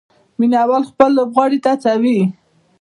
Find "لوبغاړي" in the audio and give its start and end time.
1.17-1.59